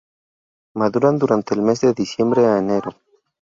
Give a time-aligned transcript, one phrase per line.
[0.73, 2.95] Maduran durante el mes de diciembre a enero.